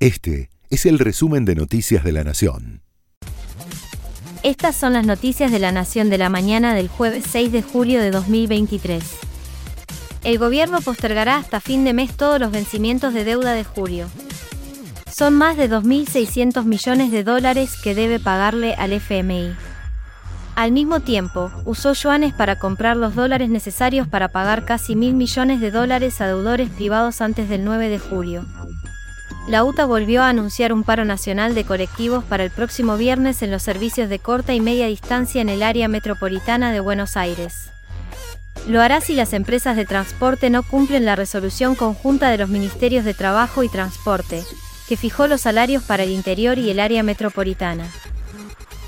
Este 0.00 0.48
es 0.70 0.86
el 0.86 0.98
resumen 0.98 1.44
de 1.44 1.54
Noticias 1.54 2.02
de 2.02 2.12
la 2.12 2.24
Nación. 2.24 2.80
Estas 4.42 4.74
son 4.74 4.94
las 4.94 5.04
noticias 5.04 5.52
de 5.52 5.58
la 5.58 5.72
Nación 5.72 6.08
de 6.08 6.16
la 6.16 6.30
mañana 6.30 6.74
del 6.74 6.88
jueves 6.88 7.24
6 7.28 7.52
de 7.52 7.60
julio 7.60 8.00
de 8.00 8.10
2023. 8.10 9.04
El 10.24 10.38
gobierno 10.38 10.80
postergará 10.80 11.36
hasta 11.36 11.60
fin 11.60 11.84
de 11.84 11.92
mes 11.92 12.16
todos 12.16 12.40
los 12.40 12.50
vencimientos 12.50 13.12
de 13.12 13.24
deuda 13.24 13.52
de 13.52 13.62
julio. 13.62 14.08
Son 15.14 15.34
más 15.34 15.58
de 15.58 15.68
2.600 15.68 16.64
millones 16.64 17.10
de 17.10 17.22
dólares 17.22 17.76
que 17.84 17.94
debe 17.94 18.18
pagarle 18.18 18.72
al 18.72 18.94
FMI. 18.94 19.52
Al 20.56 20.72
mismo 20.72 21.00
tiempo, 21.00 21.50
usó 21.66 21.92
yuanes 21.92 22.32
para 22.32 22.58
comprar 22.58 22.96
los 22.96 23.14
dólares 23.14 23.50
necesarios 23.50 24.08
para 24.08 24.28
pagar 24.28 24.64
casi 24.64 24.96
mil 24.96 25.12
millones 25.12 25.60
de 25.60 25.70
dólares 25.70 26.22
a 26.22 26.26
deudores 26.26 26.70
privados 26.70 27.20
antes 27.20 27.50
del 27.50 27.66
9 27.66 27.90
de 27.90 27.98
julio. 27.98 28.46
La 29.50 29.64
UTA 29.64 29.84
volvió 29.84 30.22
a 30.22 30.28
anunciar 30.28 30.72
un 30.72 30.84
paro 30.84 31.04
nacional 31.04 31.56
de 31.56 31.64
colectivos 31.64 32.22
para 32.22 32.44
el 32.44 32.52
próximo 32.52 32.96
viernes 32.96 33.42
en 33.42 33.50
los 33.50 33.64
servicios 33.64 34.08
de 34.08 34.20
corta 34.20 34.54
y 34.54 34.60
media 34.60 34.86
distancia 34.86 35.42
en 35.42 35.48
el 35.48 35.64
área 35.64 35.88
metropolitana 35.88 36.70
de 36.70 36.78
Buenos 36.78 37.16
Aires. 37.16 37.72
Lo 38.68 38.80
hará 38.80 39.00
si 39.00 39.12
las 39.12 39.32
empresas 39.32 39.74
de 39.74 39.86
transporte 39.86 40.50
no 40.50 40.62
cumplen 40.62 41.04
la 41.04 41.16
resolución 41.16 41.74
conjunta 41.74 42.30
de 42.30 42.38
los 42.38 42.48
Ministerios 42.48 43.04
de 43.04 43.12
Trabajo 43.12 43.64
y 43.64 43.68
Transporte, 43.68 44.44
que 44.88 44.96
fijó 44.96 45.26
los 45.26 45.40
salarios 45.40 45.82
para 45.82 46.04
el 46.04 46.10
interior 46.10 46.56
y 46.56 46.70
el 46.70 46.78
área 46.78 47.02
metropolitana. 47.02 47.90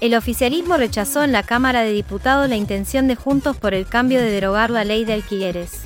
El 0.00 0.14
oficialismo 0.14 0.78
rechazó 0.78 1.22
en 1.22 1.32
la 1.32 1.42
Cámara 1.42 1.82
de 1.82 1.92
Diputados 1.92 2.48
la 2.48 2.56
intención 2.56 3.08
de 3.08 3.16
Juntos 3.16 3.58
por 3.58 3.74
el 3.74 3.86
cambio 3.86 4.20
de 4.20 4.30
derogar 4.30 4.70
la 4.70 4.84
ley 4.84 5.04
de 5.04 5.12
alquileres. 5.12 5.82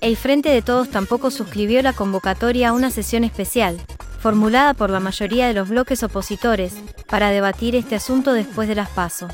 El 0.00 0.16
Frente 0.16 0.50
de 0.50 0.62
Todos 0.62 0.90
tampoco 0.90 1.30
suscribió 1.30 1.80
la 1.82 1.92
convocatoria 1.92 2.68
a 2.68 2.72
una 2.72 2.90
sesión 2.90 3.24
especial, 3.24 3.78
formulada 4.20 4.74
por 4.74 4.90
la 4.90 5.00
mayoría 5.00 5.48
de 5.48 5.54
los 5.54 5.68
bloques 5.68 6.02
opositores, 6.02 6.74
para 7.08 7.30
debatir 7.30 7.74
este 7.74 7.94
asunto 7.94 8.32
después 8.32 8.68
de 8.68 8.74
las 8.74 8.90
PASO. 8.90 9.28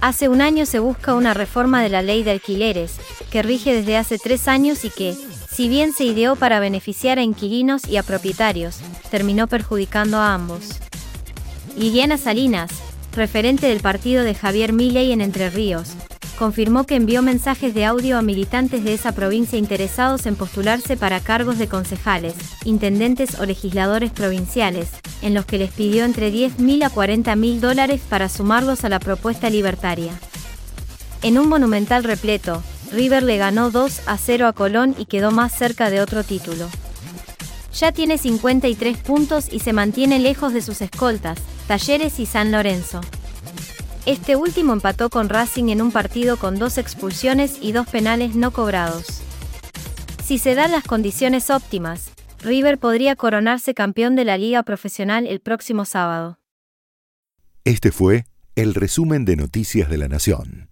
Hace 0.00 0.28
un 0.28 0.40
año 0.40 0.64
se 0.64 0.78
busca 0.78 1.14
una 1.14 1.34
reforma 1.34 1.82
de 1.82 1.88
la 1.88 2.02
ley 2.02 2.22
de 2.22 2.30
alquileres, 2.30 2.96
que 3.30 3.42
rige 3.42 3.74
desde 3.74 3.96
hace 3.96 4.18
tres 4.18 4.48
años 4.48 4.84
y 4.84 4.90
que, 4.90 5.14
si 5.50 5.68
bien 5.68 5.92
se 5.92 6.04
ideó 6.04 6.36
para 6.36 6.60
beneficiar 6.60 7.18
a 7.18 7.22
inquilinos 7.22 7.86
y 7.86 7.96
a 7.96 8.02
propietarios, 8.02 8.78
terminó 9.10 9.48
perjudicando 9.48 10.18
a 10.18 10.32
ambos. 10.32 10.78
Liliana 11.76 12.16
Salinas, 12.16 12.70
referente 13.12 13.66
del 13.66 13.80
partido 13.80 14.22
de 14.24 14.34
Javier 14.34 14.72
Milei 14.72 15.12
en 15.12 15.20
Entre 15.20 15.50
Ríos, 15.50 15.90
confirmó 16.38 16.84
que 16.84 16.94
envió 16.94 17.20
mensajes 17.20 17.74
de 17.74 17.84
audio 17.84 18.16
a 18.16 18.22
militantes 18.22 18.84
de 18.84 18.94
esa 18.94 19.10
provincia 19.10 19.58
interesados 19.58 20.24
en 20.26 20.36
postularse 20.36 20.96
para 20.96 21.18
cargos 21.18 21.58
de 21.58 21.66
concejales, 21.66 22.34
intendentes 22.64 23.40
o 23.40 23.44
legisladores 23.44 24.12
provinciales, 24.12 24.90
en 25.20 25.34
los 25.34 25.44
que 25.46 25.58
les 25.58 25.72
pidió 25.72 26.04
entre 26.04 26.32
10.000 26.32 26.84
a 26.84 26.90
40.000 26.90 27.58
dólares 27.58 28.00
para 28.08 28.28
sumarlos 28.28 28.84
a 28.84 28.88
la 28.88 29.00
propuesta 29.00 29.50
libertaria. 29.50 30.12
En 31.22 31.38
un 31.38 31.48
monumental 31.48 32.04
repleto, 32.04 32.62
River 32.92 33.24
le 33.24 33.36
ganó 33.36 33.70
2 33.70 34.02
a 34.06 34.16
0 34.16 34.46
a 34.46 34.52
Colón 34.52 34.94
y 34.96 35.06
quedó 35.06 35.32
más 35.32 35.52
cerca 35.52 35.90
de 35.90 36.00
otro 36.00 36.22
título. 36.22 36.68
Ya 37.74 37.90
tiene 37.90 38.16
53 38.16 38.96
puntos 38.98 39.52
y 39.52 39.58
se 39.58 39.72
mantiene 39.72 40.20
lejos 40.20 40.52
de 40.52 40.62
sus 40.62 40.80
escoltas, 40.82 41.38
Talleres 41.66 42.20
y 42.20 42.26
San 42.26 42.52
Lorenzo. 42.52 43.00
Este 44.08 44.36
último 44.36 44.72
empató 44.72 45.10
con 45.10 45.28
Racing 45.28 45.68
en 45.68 45.82
un 45.82 45.92
partido 45.92 46.38
con 46.38 46.58
dos 46.58 46.78
expulsiones 46.78 47.58
y 47.60 47.72
dos 47.72 47.86
penales 47.86 48.34
no 48.34 48.52
cobrados. 48.54 49.20
Si 50.24 50.38
se 50.38 50.54
dan 50.54 50.72
las 50.72 50.82
condiciones 50.82 51.50
óptimas, 51.50 52.12
River 52.42 52.78
podría 52.78 53.16
coronarse 53.16 53.74
campeón 53.74 54.16
de 54.16 54.24
la 54.24 54.38
liga 54.38 54.62
profesional 54.62 55.26
el 55.26 55.40
próximo 55.40 55.84
sábado. 55.84 56.38
Este 57.64 57.92
fue 57.92 58.24
el 58.56 58.74
resumen 58.74 59.26
de 59.26 59.36
Noticias 59.36 59.90
de 59.90 59.98
la 59.98 60.08
Nación. 60.08 60.70